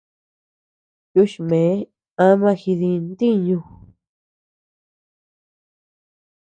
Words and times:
Yuchme 1.15 1.61
ama 2.25 2.51
jidi 2.61 2.89
ntiñu. 3.09 3.59